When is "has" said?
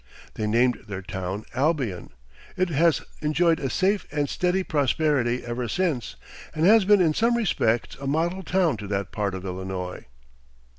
2.69-3.03, 6.65-6.85